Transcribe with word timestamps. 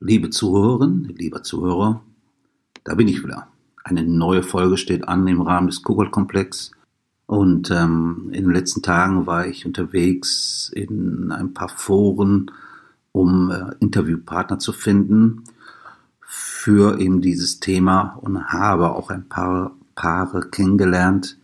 Liebe 0.00 0.30
Zuhörerinnen, 0.30 1.14
lieber 1.16 1.42
Zuhörer, 1.42 2.02
da 2.82 2.94
bin 2.94 3.08
ich 3.08 3.22
wieder. 3.22 3.48
Eine 3.82 4.02
neue 4.02 4.42
Folge 4.42 4.76
steht 4.76 5.08
an 5.08 5.26
im 5.26 5.40
Rahmen 5.40 5.68
des 5.68 5.82
Kobold-Komplex. 5.82 6.72
Und 7.26 7.70
ähm, 7.70 8.30
in 8.32 8.44
den 8.44 8.52
letzten 8.52 8.82
Tagen 8.82 9.26
war 9.26 9.46
ich 9.46 9.64
unterwegs 9.64 10.70
in 10.74 11.32
ein 11.32 11.54
paar 11.54 11.68
Foren, 11.68 12.50
um 13.12 13.50
äh, 13.50 13.74
Interviewpartner 13.80 14.58
zu 14.58 14.72
finden 14.72 15.44
für 16.20 16.98
eben 16.98 17.20
dieses 17.20 17.60
Thema 17.60 18.18
und 18.20 18.48
habe 18.48 18.90
auch 18.90 19.10
ein 19.10 19.28
paar 19.28 19.76
Paare 19.94 20.50
kennengelernt 20.50 21.38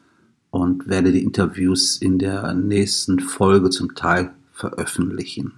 und 0.50 0.88
werde 0.88 1.12
die 1.12 1.22
Interviews 1.22 1.96
in 1.96 2.18
der 2.18 2.52
nächsten 2.54 3.20
Folge 3.20 3.70
zum 3.70 3.94
Teil 3.94 4.32
veröffentlichen. 4.52 5.52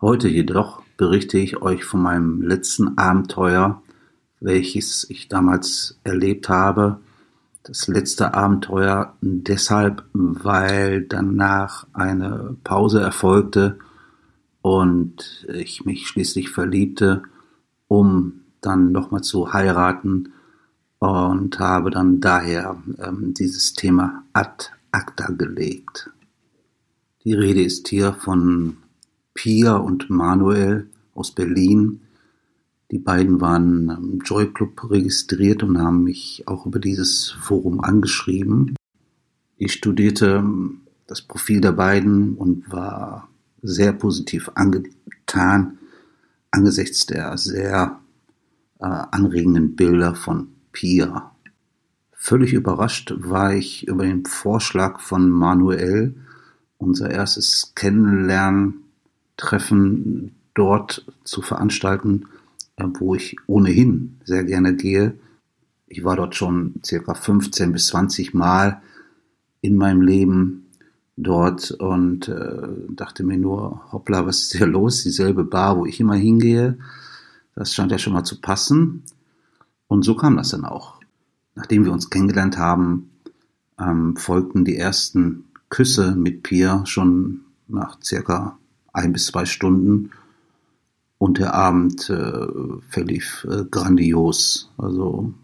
Heute 0.00 0.28
jedoch 0.28 0.83
berichte 0.96 1.38
ich 1.38 1.60
euch 1.62 1.84
von 1.84 2.02
meinem 2.02 2.42
letzten 2.42 2.98
Abenteuer, 2.98 3.82
welches 4.40 5.08
ich 5.10 5.28
damals 5.28 5.98
erlebt 6.04 6.48
habe. 6.48 7.00
Das 7.62 7.88
letzte 7.88 8.34
Abenteuer 8.34 9.16
deshalb, 9.22 10.04
weil 10.12 11.02
danach 11.02 11.86
eine 11.92 12.56
Pause 12.62 13.00
erfolgte 13.00 13.78
und 14.60 15.46
ich 15.52 15.84
mich 15.84 16.08
schließlich 16.08 16.50
verliebte, 16.50 17.22
um 17.88 18.40
dann 18.60 18.92
nochmal 18.92 19.22
zu 19.22 19.52
heiraten 19.52 20.32
und 20.98 21.58
habe 21.58 21.90
dann 21.90 22.20
daher 22.20 22.82
ähm, 22.98 23.34
dieses 23.34 23.74
Thema 23.74 24.24
ad 24.32 24.70
acta 24.90 25.32
gelegt. 25.32 26.10
Die 27.24 27.34
Rede 27.34 27.62
ist 27.62 27.88
hier 27.88 28.14
von 28.14 28.76
Pia 29.34 29.76
und 29.76 30.08
Manuel 30.10 30.88
aus 31.14 31.32
Berlin. 31.32 32.00
Die 32.90 32.98
beiden 32.98 33.40
waren 33.40 33.90
im 33.90 34.20
Joy 34.24 34.52
Club 34.52 34.90
registriert 34.90 35.62
und 35.62 35.78
haben 35.78 36.04
mich 36.04 36.44
auch 36.46 36.66
über 36.66 36.78
dieses 36.78 37.30
Forum 37.30 37.80
angeschrieben. 37.80 38.76
Ich 39.56 39.72
studierte 39.72 40.36
ähm, 40.36 40.80
das 41.06 41.22
Profil 41.22 41.60
der 41.60 41.72
beiden 41.72 42.36
und 42.36 42.70
war 42.70 43.28
sehr 43.62 43.92
positiv 43.92 44.50
angetan 44.54 45.78
angesichts 46.54 47.06
der 47.06 47.36
sehr 47.36 47.98
äh, 48.78 48.84
anregenden 48.84 49.74
Bilder 49.74 50.14
von 50.14 50.48
Pia. 50.72 51.32
Völlig 52.12 52.52
überrascht 52.52 53.12
war 53.16 53.54
ich 53.54 53.88
über 53.88 54.04
den 54.04 54.24
Vorschlag 54.24 55.00
von 55.00 55.28
Manuel, 55.30 56.14
unser 56.78 57.10
erstes 57.10 57.72
Kennenlernen 57.74 58.83
Treffen 59.36 60.34
dort 60.54 61.06
zu 61.24 61.42
veranstalten, 61.42 62.26
äh, 62.76 62.84
wo 62.98 63.14
ich 63.14 63.36
ohnehin 63.46 64.16
sehr 64.24 64.44
gerne 64.44 64.74
gehe. 64.74 65.18
Ich 65.86 66.04
war 66.04 66.16
dort 66.16 66.34
schon 66.34 66.74
circa 66.84 67.14
15 67.14 67.72
bis 67.72 67.88
20 67.88 68.34
Mal 68.34 68.82
in 69.60 69.76
meinem 69.76 70.02
Leben 70.02 70.66
dort 71.16 71.70
und 71.70 72.28
äh, 72.28 72.68
dachte 72.90 73.22
mir 73.22 73.38
nur, 73.38 73.92
hoppla, 73.92 74.26
was 74.26 74.42
ist 74.42 74.56
hier 74.56 74.66
los? 74.66 75.02
Dieselbe 75.02 75.44
Bar, 75.44 75.78
wo 75.78 75.86
ich 75.86 76.00
immer 76.00 76.16
hingehe. 76.16 76.78
Das 77.54 77.72
scheint 77.72 77.92
ja 77.92 77.98
schon 77.98 78.12
mal 78.12 78.24
zu 78.24 78.40
passen. 78.40 79.04
Und 79.86 80.04
so 80.04 80.16
kam 80.16 80.36
das 80.36 80.50
dann 80.50 80.64
auch. 80.64 81.00
Nachdem 81.54 81.84
wir 81.84 81.92
uns 81.92 82.10
kennengelernt 82.10 82.58
haben, 82.58 83.10
ähm, 83.78 84.16
folgten 84.16 84.64
die 84.64 84.76
ersten 84.76 85.44
Küsse 85.68 86.16
mit 86.16 86.42
Pia 86.42 86.84
schon 86.86 87.42
nach 87.68 87.98
circa 88.02 88.58
ein 88.94 89.12
bis 89.12 89.26
zwei 89.26 89.44
Stunden 89.44 90.10
und 91.18 91.38
der 91.38 91.54
Abend 91.54 92.08
äh, 92.08 92.46
verlief 92.88 93.46
äh, 93.50 93.64
grandios. 93.70 94.72
Also 94.78 95.34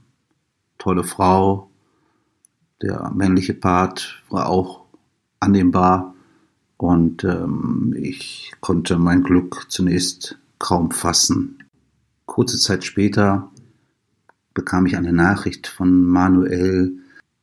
tolle 0.79 1.05
Frau, 1.05 1.71
der 2.81 3.11
männliche 3.15 3.55
Part 3.55 4.23
war 4.31 4.49
auch 4.49 4.87
annehmbar 5.41 6.15
und 6.77 7.25
ähm, 7.25 7.95
ich 7.99 8.53
konnte 8.61 8.99
mein 8.99 9.23
Glück 9.23 9.67
zunächst 9.69 10.39
kaum 10.59 10.91
fassen. 10.91 11.65
Kurze 12.27 12.59
Zeit 12.59 12.85
später 12.85 13.51
bekam 14.55 14.87
ich 14.87 14.97
eine 14.97 15.13
Nachricht 15.13 15.67
von 15.67 16.05
Manuel, 16.05 16.99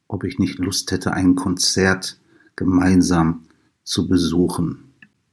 ob 0.08 0.24
ich 0.24 0.40
nicht 0.40 0.58
Lust 0.60 0.92
hätte, 0.92 1.14
ein 1.14 1.36
Konzert 1.36 2.20
gemeinsam 2.56 3.44
zu 3.84 4.08
besuchen. 4.08 4.87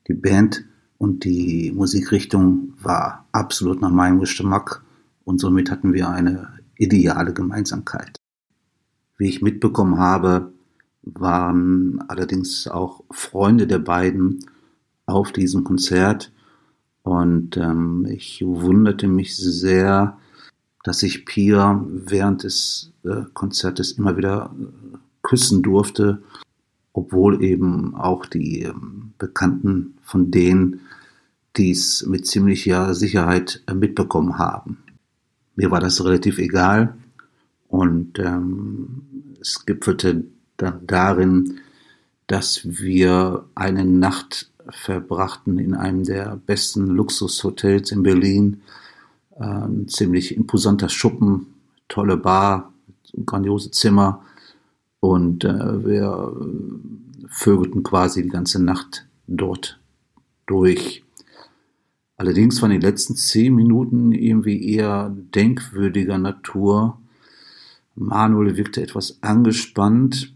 Die 0.08 0.14
Band 0.14 0.64
und 0.98 1.24
die 1.24 1.72
Musikrichtung 1.74 2.74
war 2.82 3.26
absolut 3.32 3.80
nach 3.80 3.90
meinem 3.90 4.20
Geschmack 4.20 4.82
und 5.24 5.40
somit 5.40 5.70
hatten 5.70 5.92
wir 5.92 6.08
eine 6.08 6.48
ideale 6.76 7.32
Gemeinsamkeit. 7.32 8.18
Wie 9.16 9.28
ich 9.28 9.42
mitbekommen 9.42 9.98
habe, 9.98 10.52
waren 11.02 12.02
allerdings 12.08 12.68
auch 12.68 13.04
Freunde 13.10 13.66
der 13.66 13.78
beiden 13.78 14.46
auf 15.06 15.32
diesem 15.32 15.64
Konzert 15.64 16.32
und 17.02 17.58
ähm, 17.58 18.06
ich 18.08 18.42
wunderte 18.44 19.08
mich 19.08 19.36
sehr, 19.36 20.18
dass 20.82 21.02
ich 21.02 21.26
Pia 21.26 21.84
während 21.86 22.42
des 22.42 22.92
äh, 23.04 23.22
Konzertes 23.34 23.92
immer 23.92 24.16
wieder 24.16 24.54
äh, 24.58 24.96
küssen 25.22 25.62
durfte 25.62 26.22
obwohl 26.94 27.42
eben 27.44 27.94
auch 27.96 28.24
die 28.24 28.62
ähm, 28.62 29.12
Bekannten 29.18 29.98
von 30.02 30.30
denen 30.30 30.80
dies 31.56 32.06
mit 32.06 32.26
ziemlicher 32.26 32.94
Sicherheit 32.94 33.62
äh, 33.66 33.74
mitbekommen 33.74 34.38
haben. 34.38 34.78
Mir 35.56 35.70
war 35.70 35.80
das 35.80 36.02
relativ 36.04 36.38
egal 36.38 36.94
und 37.68 38.18
ähm, 38.18 39.02
es 39.40 39.66
gipfelte 39.66 40.24
dann 40.56 40.86
darin, 40.86 41.58
dass 42.28 42.62
wir 42.64 43.44
eine 43.54 43.84
Nacht 43.84 44.50
verbrachten 44.70 45.58
in 45.58 45.74
einem 45.74 46.04
der 46.04 46.40
besten 46.46 46.86
Luxushotels 46.86 47.90
in 47.90 48.02
Berlin. 48.02 48.62
Ähm, 49.38 49.88
ziemlich 49.88 50.36
imposanter 50.36 50.88
Schuppen, 50.88 51.46
tolle 51.88 52.16
Bar, 52.16 52.72
grandiose 53.26 53.72
Zimmer 53.72 54.24
und 55.04 55.44
äh, 55.44 55.84
wir 55.84 56.34
vögelten 57.28 57.82
quasi 57.82 58.22
die 58.22 58.30
ganze 58.30 58.62
Nacht 58.62 59.06
dort 59.26 59.78
durch. 60.46 61.04
Allerdings 62.16 62.62
waren 62.62 62.70
die 62.70 62.78
letzten 62.78 63.14
zehn 63.14 63.54
Minuten 63.54 64.12
irgendwie 64.12 64.66
eher 64.72 65.14
denkwürdiger 65.34 66.16
Natur. 66.16 66.98
Manuel 67.94 68.56
wirkte 68.56 68.82
etwas 68.82 69.18
angespannt. 69.20 70.32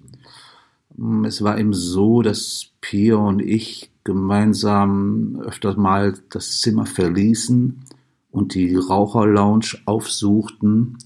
Es 1.24 1.42
war 1.42 1.58
eben 1.58 1.72
so, 1.72 2.20
dass 2.20 2.66
Pia 2.82 3.16
und 3.16 3.40
ich 3.40 3.90
gemeinsam 4.04 5.40
öfters 5.46 5.78
mal 5.78 6.12
das 6.28 6.60
Zimmer 6.60 6.84
verließen 6.84 7.84
und 8.32 8.54
die 8.54 8.74
Raucherlounge 8.74 9.78
aufsuchten 9.86 10.98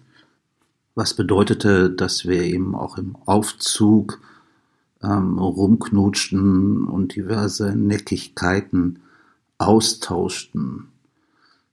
was 0.95 1.15
bedeutete, 1.15 1.91
dass 1.91 2.27
wir 2.27 2.43
eben 2.43 2.75
auch 2.75 2.99
im 2.99 3.17
Aufzug 3.27 4.21
ähm, 5.03 5.39
rumknutschten 5.39 6.85
und 6.85 7.15
diverse 7.15 7.75
Neckigkeiten 7.75 9.01
austauschten. 9.59 10.89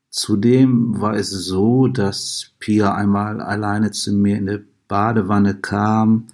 Zudem 0.09 0.99
war 0.99 1.15
es 1.15 1.29
so, 1.29 1.87
dass 1.87 2.51
Pia 2.59 2.95
einmal 2.95 3.41
alleine 3.41 3.91
zu 3.91 4.11
mir 4.13 4.37
in 4.37 4.47
der 4.47 4.61
Badewanne 4.87 5.55
kam 5.55 6.27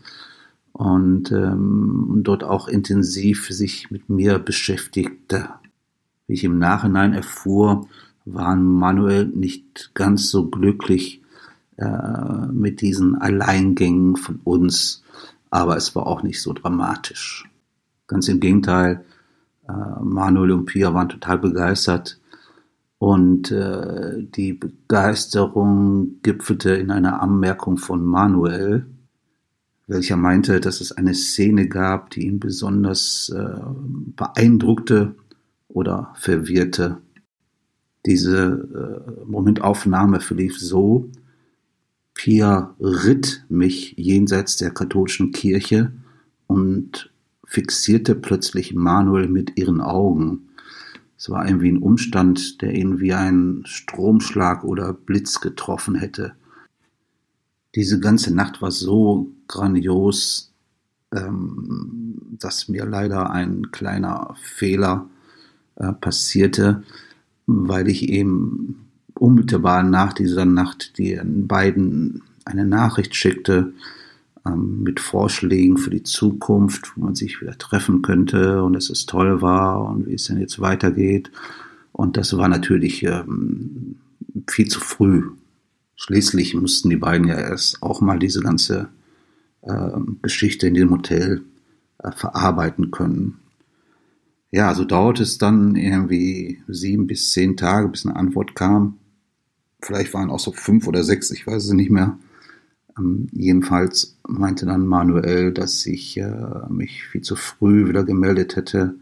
und 0.71 1.31
ähm, 1.31 2.21
dort 2.23 2.43
auch 2.43 2.67
intensiv 2.67 3.49
sich 3.49 3.91
mit 3.91 4.09
mir 4.09 4.39
beschäftigte. 4.39 5.49
Wie 6.27 6.33
ich 6.33 6.43
im 6.43 6.57
Nachhinein 6.57 7.13
erfuhr, 7.13 7.87
waren 8.25 8.63
Manuel 8.63 9.25
nicht 9.27 9.91
ganz 9.93 10.29
so 10.29 10.49
glücklich 10.49 11.21
äh, 11.77 12.47
mit 12.51 12.81
diesen 12.81 13.15
Alleingängen 13.15 14.15
von 14.15 14.39
uns, 14.43 15.03
aber 15.49 15.77
es 15.77 15.95
war 15.95 16.07
auch 16.07 16.23
nicht 16.23 16.41
so 16.41 16.53
dramatisch. 16.53 17.49
Ganz 18.07 18.27
im 18.27 18.39
Gegenteil, 18.39 19.03
äh, 19.67 19.73
Manuel 20.01 20.51
und 20.51 20.65
Pia 20.65 20.93
waren 20.93 21.09
total 21.09 21.39
begeistert 21.39 22.19
und 22.97 23.51
äh, 23.51 24.23
die 24.23 24.53
Begeisterung 24.53 26.21
gipfelte 26.23 26.71
in 26.71 26.91
einer 26.91 27.21
Anmerkung 27.21 27.77
von 27.77 28.05
Manuel, 28.05 28.85
welcher 29.87 30.17
meinte, 30.17 30.59
dass 30.59 30.81
es 30.81 30.91
eine 30.91 31.13
Szene 31.13 31.67
gab, 31.67 32.09
die 32.11 32.25
ihn 32.25 32.39
besonders 32.39 33.29
äh, 33.29 33.59
beeindruckte 34.15 35.15
oder 35.67 36.13
verwirrte. 36.15 36.97
Diese 38.05 39.03
äh, 39.13 39.25
Momentaufnahme 39.25 40.19
verlief 40.19 40.59
so, 40.59 41.09
Pia 42.25 42.73
ritt 42.79 43.45
mich 43.49 43.93
jenseits 43.97 44.57
der 44.57 44.71
katholischen 44.71 45.31
Kirche 45.31 45.91
und 46.47 47.11
fixierte 47.45 48.15
plötzlich 48.15 48.73
Manuel 48.73 49.27
mit 49.27 49.59
ihren 49.59 49.79
Augen. 49.79 50.49
Es 51.19 51.29
war 51.29 51.47
irgendwie 51.47 51.71
ein 51.71 51.77
Umstand, 51.77 52.63
der 52.63 52.73
ihn 52.73 52.99
wie 52.99 53.13
ein 53.13 53.61
Stromschlag 53.65 54.63
oder 54.63 54.91
Blitz 54.91 55.39
getroffen 55.39 55.93
hätte. 55.93 56.33
Diese 57.75 57.99
ganze 57.99 58.33
Nacht 58.33 58.59
war 58.59 58.71
so 58.71 59.31
grandios, 59.47 60.51
ähm, 61.13 62.19
dass 62.39 62.67
mir 62.67 62.85
leider 62.85 63.29
ein 63.29 63.69
kleiner 63.69 64.33
Fehler 64.41 65.07
äh, 65.75 65.93
passierte, 65.93 66.81
weil 67.45 67.87
ich 67.87 68.09
eben 68.09 68.84
unmittelbar 69.15 69.83
nach 69.83 70.13
dieser 70.13 70.45
Nacht 70.45 70.97
den 70.97 71.47
beiden 71.47 72.21
eine 72.45 72.65
Nachricht 72.65 73.15
schickte 73.15 73.73
ähm, 74.45 74.83
mit 74.83 74.99
Vorschlägen 74.99 75.77
für 75.77 75.89
die 75.89 76.03
Zukunft, 76.03 76.93
wo 76.95 77.05
man 77.05 77.15
sich 77.15 77.41
wieder 77.41 77.57
treffen 77.57 78.01
könnte 78.01 78.63
und 78.63 78.73
dass 78.73 78.89
es 78.89 79.05
toll 79.05 79.41
war 79.41 79.89
und 79.89 80.07
wie 80.07 80.13
es 80.13 80.25
denn 80.25 80.39
jetzt 80.39 80.59
weitergeht. 80.59 81.31
Und 81.91 82.17
das 82.17 82.37
war 82.37 82.47
natürlich 82.47 83.03
ähm, 83.03 83.95
viel 84.47 84.67
zu 84.67 84.79
früh. 84.79 85.31
Schließlich 85.95 86.53
mussten 86.53 86.89
die 86.89 86.97
beiden 86.97 87.27
ja 87.27 87.35
erst 87.35 87.81
auch 87.81 88.01
mal 88.01 88.19
diese 88.19 88.41
ganze 88.41 88.89
äh, 89.61 89.91
Geschichte 90.21 90.67
in 90.67 90.73
dem 90.73 90.91
Hotel 90.91 91.41
äh, 91.99 92.11
verarbeiten 92.11 92.91
können. 92.91 93.39
Ja, 94.51 94.73
so 94.75 94.85
dauerte 94.85 95.23
es 95.23 95.37
dann 95.37 95.75
irgendwie 95.75 96.61
sieben 96.67 97.07
bis 97.07 97.31
zehn 97.31 97.57
Tage, 97.57 97.89
bis 97.89 98.05
eine 98.05 98.15
Antwort 98.15 98.55
kam. 98.55 98.97
Vielleicht 99.85 100.15
waren 100.15 100.31
auch 100.31 100.39
so 100.39 100.51
fünf 100.51 100.87
oder 100.87 101.03
sechs, 101.03 101.29
ich 101.29 101.45
weiß 101.45 101.65
es 101.65 101.71
nicht 101.71 101.91
mehr. 101.91 102.17
Ähm, 102.97 103.27
jedenfalls 103.31 104.17
meinte 104.27 104.65
dann 104.65 104.87
Manuel, 104.87 105.53
dass 105.53 105.85
ich 105.85 106.17
äh, 106.17 106.67
mich 106.69 107.03
viel 107.05 107.21
zu 107.21 107.35
früh 107.35 107.87
wieder 107.87 108.03
gemeldet 108.03 108.55
hätte 108.55 108.95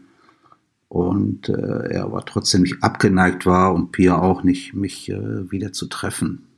und 0.88 1.48
äh, 1.48 1.88
er 1.88 2.04
aber 2.04 2.24
trotzdem 2.26 2.62
nicht 2.62 2.82
abgeneigt 2.82 3.46
war 3.46 3.74
und 3.74 3.92
Pia 3.92 4.18
auch 4.18 4.42
nicht, 4.42 4.74
mich 4.74 5.08
äh, 5.08 5.50
wieder 5.50 5.72
zu 5.72 5.86
treffen. 5.86 6.48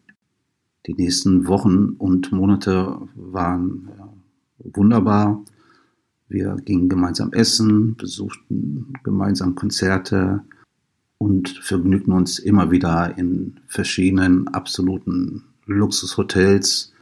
Die 0.86 0.94
nächsten 0.94 1.46
Wochen 1.46 1.90
und 1.90 2.32
Monate 2.32 2.98
waren 3.14 3.88
wunderbar. 4.58 5.44
Wir 6.28 6.56
gingen 6.64 6.88
gemeinsam 6.88 7.32
essen, 7.32 7.94
besuchten 7.96 8.92
gemeinsam 9.04 9.54
Konzerte 9.54 10.42
und 11.18 11.48
vergnügten 11.48 12.12
uns 12.12 12.38
immer 12.38 12.70
wieder 12.70 13.16
in 13.16 13.60
verschiedenen 13.66 14.48
absoluten 14.48 15.44
Luxushotels 15.66 16.92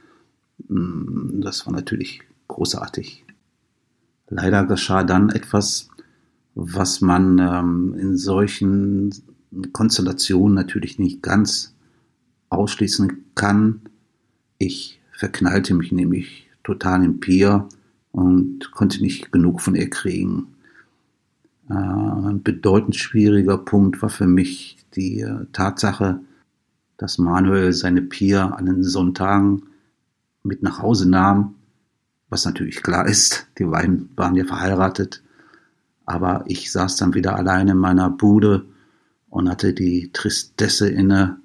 Mm, 0.69 1.41
das 1.41 1.67
war 1.67 1.73
natürlich 1.73 2.23
großartig. 2.49 3.25
Leider 4.29 4.65
geschah 4.65 5.05
dann 5.05 5.31
etwas, 5.31 5.89
was 6.55 7.01
man 7.01 7.39
ähm, 7.39 7.95
in 7.99 8.17
solchen 8.17 9.13
Konstellationen 9.73 10.55
natürlich 10.55 10.99
nicht 10.99 11.23
ganz 11.23 11.75
ausschließen 12.49 13.25
kann. 13.35 13.83
Ich 14.59 15.01
verknallte 15.13 15.75
mich 15.75 15.93
nämlich 15.93 16.49
total 16.63 17.05
in 17.05 17.21
Pia 17.21 17.69
und 18.13 18.71
konnte 18.73 19.03
nicht 19.03 19.33
genug 19.33 19.61
von 19.61 19.75
ihr 19.75 19.91
kriegen. 19.91 20.54
Äh, 21.69 21.75
ein 21.75 22.43
bedeutend 22.43 22.97
schwieriger 22.97 23.59
Punkt 23.59 24.03
war 24.03 24.11
für 24.11 24.27
mich 24.27 24.79
die 24.95 25.21
äh, 25.21 25.47
Tatsache, 25.53 26.21
dass 26.97 27.19
Manuel 27.19 27.73
seine 27.73 28.03
Pia 28.03 28.51
an 28.51 28.67
den 28.67 28.83
Sonntagen 28.83 29.65
mit 30.43 30.63
nach 30.63 30.81
Hause 30.81 31.09
nahm, 31.09 31.55
was 32.29 32.45
natürlich 32.45 32.83
klar 32.83 33.07
ist, 33.07 33.49
die 33.59 33.65
beiden 33.65 34.11
waren 34.17 34.35
ja 34.35 34.45
verheiratet, 34.45 35.23
aber 36.05 36.45
ich 36.47 36.71
saß 36.71 36.97
dann 36.97 37.15
wieder 37.15 37.37
allein 37.37 37.69
in 37.69 37.79
meiner 37.79 38.11
Bude 38.11 38.67
und 39.31 39.49
hatte 39.49 39.73
die 39.73 40.11
Tristesse 40.13 40.89
inne 40.89 41.39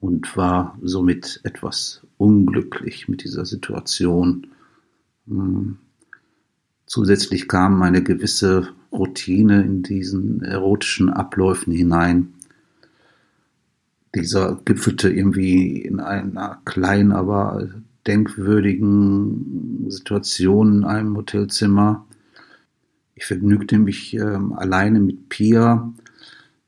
und 0.00 0.36
war 0.36 0.78
somit 0.82 1.40
etwas 1.44 2.02
unglücklich 2.18 3.08
mit 3.08 3.24
dieser 3.24 3.46
Situation. 3.46 4.48
Zusätzlich 6.86 7.48
kam 7.48 7.82
eine 7.82 8.02
gewisse 8.02 8.68
Routine 8.92 9.62
in 9.62 9.82
diesen 9.82 10.42
erotischen 10.42 11.10
Abläufen 11.10 11.72
hinein. 11.72 12.34
Dieser 14.14 14.60
gipfelte 14.64 15.10
irgendwie 15.10 15.80
in 15.80 15.98
einer 16.00 16.60
kleinen, 16.64 17.12
aber 17.12 17.68
denkwürdigen 18.06 19.86
Situationen 19.88 20.78
in 20.78 20.84
einem 20.84 21.16
Hotelzimmer. 21.16 22.06
Ich 23.16 23.24
vergnügte 23.24 23.78
mich 23.78 24.14
ähm, 24.14 24.52
alleine 24.52 25.00
mit 25.00 25.28
Pia. 25.28 25.92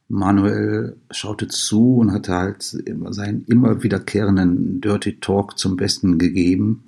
Manuel 0.09 0.97
schaute 1.11 1.49
zu 1.49 1.97
und 1.97 2.13
hatte 2.13 2.33
halt 2.33 2.63
seinen 2.63 3.45
immer 3.47 3.83
wiederkehrenden 3.83 4.81
Dirty 4.81 5.19
Talk 5.21 5.59
zum 5.59 5.77
Besten 5.77 6.19
gegeben. 6.19 6.85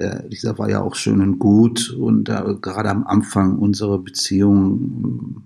Äh, 0.00 0.28
dieser 0.30 0.58
war 0.58 0.70
ja 0.70 0.80
auch 0.80 0.94
schön 0.94 1.20
und 1.20 1.38
gut 1.38 1.90
und 1.90 2.30
äh, 2.30 2.54
gerade 2.62 2.88
am 2.88 3.06
Anfang 3.06 3.58
unserer 3.58 3.98
Beziehung 3.98 5.42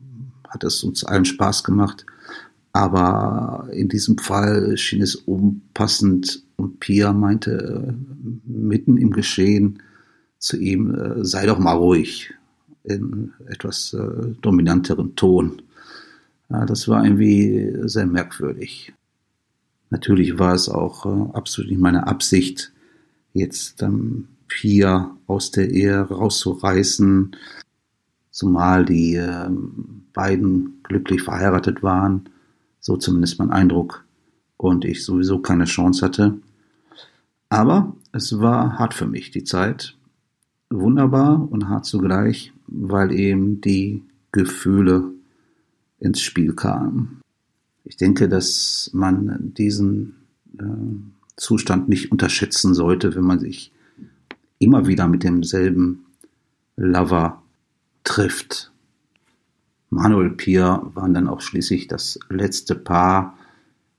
hat 0.48 0.62
es 0.62 0.84
uns 0.84 1.02
allen 1.02 1.24
Spaß 1.24 1.64
gemacht. 1.64 2.06
Aber 2.72 3.68
in 3.72 3.88
diesem 3.88 4.16
Fall 4.16 4.76
schien 4.76 5.02
es 5.02 5.16
unpassend 5.16 6.44
und 6.54 6.78
Pia 6.78 7.12
meinte 7.12 7.50
äh, 7.88 7.92
mitten 8.48 8.96
im 8.96 9.10
Geschehen 9.10 9.82
zu 10.38 10.56
ihm, 10.56 10.94
äh, 10.94 11.24
sei 11.24 11.46
doch 11.46 11.58
mal 11.58 11.72
ruhig, 11.72 12.32
in 12.84 13.32
etwas 13.46 13.92
äh, 13.92 14.34
dominanteren 14.40 15.16
Ton. 15.16 15.62
Ja, 16.48 16.64
das 16.64 16.86
war 16.86 17.04
irgendwie 17.04 17.74
sehr 17.88 18.06
merkwürdig. 18.06 18.92
Natürlich 19.90 20.38
war 20.38 20.54
es 20.54 20.68
auch 20.68 21.06
äh, 21.06 21.36
absolut 21.36 21.72
nicht 21.72 21.80
meine 21.80 22.06
Absicht, 22.06 22.72
jetzt 23.32 23.82
ähm, 23.82 24.28
Pia 24.48 25.16
aus 25.26 25.50
der 25.50 25.70
Ehe 25.70 26.00
rauszureißen, 26.00 27.36
zumal 28.30 28.84
die 28.84 29.14
äh, 29.14 29.48
beiden 30.12 30.80
glücklich 30.82 31.22
verheiratet 31.22 31.82
waren 31.82 32.28
so 32.84 32.98
zumindest 32.98 33.38
mein 33.38 33.50
Eindruck. 33.50 34.04
Und 34.58 34.84
ich 34.84 35.04
sowieso 35.04 35.40
keine 35.40 35.64
Chance 35.64 36.04
hatte. 36.04 36.38
Aber 37.48 37.96
es 38.12 38.38
war 38.38 38.78
hart 38.78 38.94
für 38.94 39.06
mich, 39.06 39.30
die 39.30 39.44
Zeit. 39.44 39.96
Wunderbar 40.70 41.50
und 41.50 41.68
hart 41.68 41.86
zugleich, 41.86 42.52
weil 42.66 43.12
eben 43.12 43.60
die 43.60 44.02
Gefühle 44.32 45.12
ins 45.98 46.20
Spiel 46.20 46.52
kamen. 46.52 47.20
Ich 47.84 47.96
denke, 47.96 48.28
dass 48.28 48.90
man 48.92 49.52
diesen 49.56 50.16
äh, 50.58 50.64
Zustand 51.36 51.88
nicht 51.88 52.12
unterschätzen 52.12 52.74
sollte, 52.74 53.14
wenn 53.14 53.24
man 53.24 53.40
sich 53.40 53.72
immer 54.64 54.86
wieder 54.86 55.06
mit 55.06 55.22
demselben 55.22 56.06
Lover 56.76 57.42
trifft. 58.02 58.72
Manuel 59.90 60.30
Pier 60.30 60.82
waren 60.94 61.14
dann 61.14 61.28
auch 61.28 61.40
schließlich 61.40 61.86
das 61.86 62.18
letzte 62.28 62.74
Paar, 62.74 63.38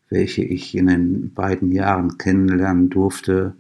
welche 0.10 0.44
ich 0.44 0.76
in 0.76 0.88
den 0.88 1.34
beiden 1.34 1.72
Jahren 1.72 2.18
kennenlernen 2.18 2.90
durfte 2.90 3.56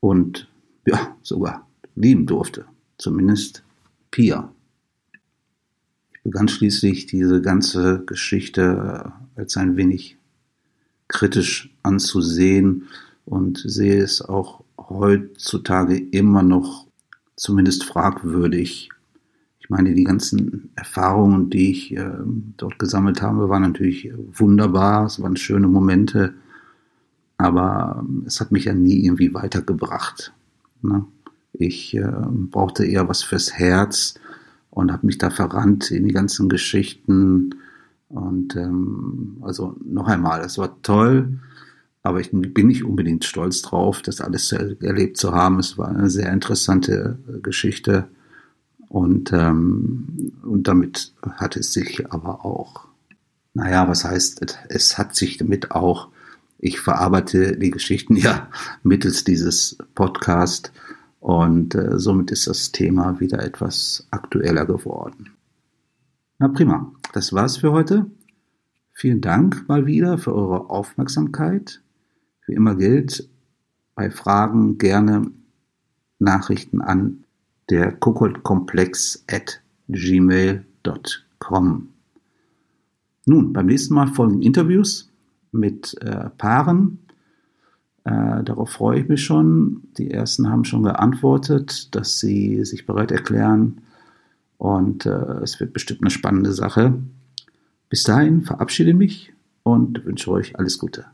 und 0.00 0.48
ja, 0.86 1.16
sogar 1.22 1.66
lieben 1.94 2.26
durfte. 2.26 2.64
Zumindest 2.98 3.62
Pia. 4.10 4.50
Ich 6.14 6.22
begann 6.22 6.48
schließlich 6.48 7.06
diese 7.06 7.42
ganze 7.42 8.02
Geschichte 8.06 9.12
als 9.36 9.56
ein 9.56 9.76
wenig 9.76 10.16
kritisch 11.08 11.70
anzusehen 11.82 12.88
und 13.26 13.62
sehe 13.64 14.02
es 14.02 14.22
auch 14.22 14.63
heutzutage 14.88 15.96
immer 15.96 16.42
noch 16.42 16.86
zumindest 17.36 17.84
fragwürdig, 17.84 18.90
ich 19.64 19.70
meine, 19.70 19.94
die 19.94 20.04
ganzen 20.04 20.68
Erfahrungen, 20.76 21.48
die 21.48 21.70
ich 21.70 21.96
äh, 21.96 22.18
dort 22.58 22.78
gesammelt 22.78 23.22
habe, 23.22 23.48
waren 23.48 23.62
natürlich 23.62 24.12
wunderbar. 24.34 25.06
Es 25.06 25.22
waren 25.22 25.36
schöne 25.36 25.68
Momente. 25.68 26.34
Aber 27.38 28.04
ähm, 28.04 28.24
es 28.26 28.40
hat 28.40 28.52
mich 28.52 28.66
ja 28.66 28.74
nie 28.74 29.06
irgendwie 29.06 29.32
weitergebracht. 29.32 30.34
Ne? 30.82 31.06
Ich 31.54 31.96
äh, 31.96 32.12
brauchte 32.50 32.84
eher 32.84 33.08
was 33.08 33.22
fürs 33.22 33.54
Herz 33.54 34.16
und 34.70 34.92
habe 34.92 35.06
mich 35.06 35.16
da 35.16 35.30
verrannt 35.30 35.90
in 35.90 36.04
die 36.04 36.12
ganzen 36.12 36.50
Geschichten. 36.50 37.54
Und 38.10 38.56
ähm, 38.56 39.38
also 39.40 39.76
noch 39.82 40.08
einmal, 40.08 40.42
es 40.42 40.58
war 40.58 40.82
toll, 40.82 41.38
aber 42.04 42.20
ich 42.20 42.30
bin 42.30 42.66
nicht 42.66 42.84
unbedingt 42.84 43.24
stolz 43.24 43.62
drauf, 43.62 44.02
das 44.02 44.20
alles 44.20 44.52
erlebt 44.52 45.16
zu 45.16 45.32
haben. 45.32 45.58
Es 45.58 45.78
war 45.78 45.88
eine 45.88 46.10
sehr 46.10 46.30
interessante 46.30 47.18
äh, 47.26 47.40
Geschichte. 47.40 48.08
Und, 48.88 49.32
ähm, 49.32 50.32
und 50.42 50.68
damit 50.68 51.14
hat 51.38 51.56
es 51.56 51.72
sich 51.72 52.12
aber 52.12 52.44
auch, 52.44 52.86
naja, 53.54 53.88
was 53.88 54.04
heißt, 54.04 54.58
es 54.68 54.98
hat 54.98 55.16
sich 55.16 55.38
damit 55.38 55.70
auch, 55.70 56.08
ich 56.58 56.78
verarbeite 56.78 57.56
die 57.56 57.70
Geschichten 57.70 58.16
ja 58.16 58.48
mittels 58.82 59.24
dieses 59.24 59.78
Podcast 59.94 60.72
und 61.20 61.74
äh, 61.74 61.98
somit 61.98 62.30
ist 62.32 62.46
das 62.46 62.70
Thema 62.70 63.18
wieder 63.18 63.42
etwas 63.42 64.06
aktueller 64.10 64.66
geworden. 64.66 65.30
Na 66.38 66.48
prima, 66.48 66.92
das 67.14 67.32
war's 67.32 67.56
für 67.56 67.72
heute. 67.72 68.04
Vielen 68.92 69.22
Dank 69.22 69.66
mal 69.68 69.86
wieder 69.86 70.18
für 70.18 70.34
eure 70.34 70.68
Aufmerksamkeit. 70.68 71.80
Wie 72.46 72.54
immer 72.54 72.74
gilt, 72.74 73.28
bei 73.94 74.10
Fragen 74.10 74.78
gerne 74.78 75.30
Nachrichten 76.18 76.80
an 76.80 77.24
der 77.70 77.92
Kokoldkomplex 77.92 79.24
at 79.30 79.62
gmail.com. 79.88 80.64
Nun, 83.26 83.52
beim 83.52 83.66
nächsten 83.66 83.94
Mal 83.94 84.08
folgen 84.08 84.42
Interviews 84.42 85.10
mit 85.52 85.96
äh, 86.02 86.28
Paaren. 86.36 86.98
Äh, 88.04 88.44
darauf 88.44 88.70
freue 88.70 89.00
ich 89.00 89.08
mich 89.08 89.24
schon. 89.24 89.84
Die 89.96 90.10
ersten 90.10 90.50
haben 90.50 90.64
schon 90.64 90.82
geantwortet, 90.82 91.94
dass 91.94 92.18
sie 92.18 92.64
sich 92.64 92.84
bereit 92.86 93.10
erklären. 93.10 93.80
Und 94.58 95.06
äh, 95.06 95.40
es 95.42 95.58
wird 95.60 95.72
bestimmt 95.72 96.02
eine 96.02 96.10
spannende 96.10 96.52
Sache. 96.52 96.94
Bis 97.88 98.02
dahin 98.02 98.42
verabschiede 98.42 98.92
mich 98.92 99.32
und 99.62 100.04
wünsche 100.04 100.30
euch 100.30 100.58
alles 100.58 100.78
Gute. 100.78 101.06